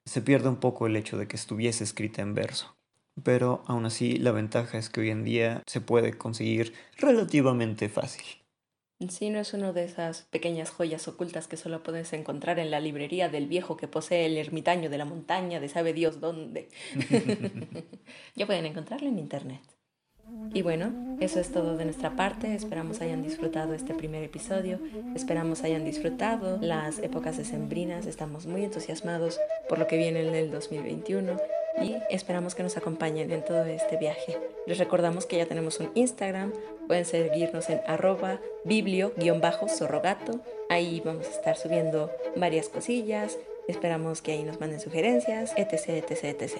se 0.05 0.23
pierde 0.23 0.49
un 0.49 0.57
poco 0.57 0.87
el 0.87 0.97
hecho 0.97 1.17
de 1.17 1.29
que 1.29 1.37
estuviese 1.37 1.85
escrita 1.85 2.23
en 2.23 2.35
verso. 2.35 2.75
Pero 3.23 3.63
aún 3.67 3.87
así 3.87 4.17
la 4.17 4.33
ventaja 4.33 4.79
es 4.79 4.89
que 4.89 5.03
hoy 5.03 5.11
en 5.11 5.25
día 5.25 5.63
se 5.67 5.81
puede 5.81 6.17
conseguir 6.17 6.73
relativamente 6.97 7.89
fácil. 7.89 8.40
Sí, 9.09 9.30
no 9.30 9.38
es 9.38 9.54
una 9.54 9.73
de 9.73 9.85
esas 9.85 10.23
pequeñas 10.25 10.69
joyas 10.69 11.09
ocultas 11.09 11.49
que 11.49 11.57
solo 11.57 11.83
puedes 11.83 12.12
encontrar 12.12 12.59
en 12.59 12.71
la 12.71 12.80
librería 12.80 13.30
del 13.30 13.47
viejo 13.47 13.78
que 13.78 13.88
posee 13.88 14.26
el 14.26 14.37
ermitaño 14.37 14.90
de 14.90 14.99
la 14.99 15.07
montaña 15.07 15.59
de 15.59 15.71
sabe 15.71 15.95
Dios 15.95 16.21
dónde. 16.21 16.69
ya 18.36 18.45
pueden 18.45 18.67
encontrarlo 18.67 19.08
en 19.08 19.19
internet. 19.19 19.63
Y 20.52 20.60
bueno, 20.60 21.17
eso 21.19 21.41
es 21.41 21.50
todo 21.50 21.78
de 21.78 21.86
nuestra 21.86 22.15
parte. 22.15 22.54
Esperamos 22.54 23.00
hayan 23.00 23.23
disfrutado 23.23 23.73
este 23.73 23.95
primer 23.95 24.23
episodio. 24.23 24.78
Esperamos 25.17 25.65
hayan 25.65 25.84
disfrutado 25.84 26.58
las 26.60 26.99
épocas 26.99 27.39
decembrinas. 27.39 28.04
Estamos 28.04 28.47
muy 28.47 28.65
entusiasmados 28.65 29.41
por 29.69 29.78
lo 29.78 29.86
que 29.86 29.97
viene 29.97 30.21
en 30.28 30.34
el 30.34 30.50
2021 30.50 31.39
y 31.80 31.97
esperamos 32.10 32.54
que 32.54 32.62
nos 32.62 32.76
acompañen 32.76 33.30
en 33.32 33.45
todo 33.45 33.64
este 33.64 33.97
viaje. 33.97 34.38
Les 34.66 34.78
recordamos 34.78 35.26
que 35.26 35.36
ya 35.38 35.47
tenemos 35.47 35.80
un 35.80 35.90
Instagram, 35.95 36.52
pueden 36.86 37.04
seguirnos 37.04 37.71
en 37.71 37.80
arroba 37.86 38.40
biblio-zorrogato, 38.64 40.40
ahí 40.69 41.02
vamos 41.04 41.26
a 41.26 41.30
estar 41.30 41.56
subiendo 41.56 42.10
varias 42.36 42.69
cosillas, 42.69 43.38
esperamos 43.69 44.23
que 44.23 44.32
ahí 44.32 44.45
nos 44.45 44.60
manden 44.60 44.80
sugerencias, 44.80 45.52
etc, 45.56 45.88
etc, 45.88 46.25
etc. 46.25 46.58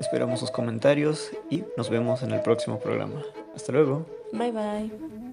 Esperamos 0.00 0.40
sus 0.40 0.50
comentarios 0.50 1.30
y 1.50 1.64
nos 1.76 1.90
vemos 1.90 2.22
en 2.22 2.32
el 2.32 2.40
próximo 2.40 2.78
programa. 2.78 3.24
Hasta 3.54 3.72
luego. 3.72 4.06
Bye 4.32 4.52
bye. 4.52 5.27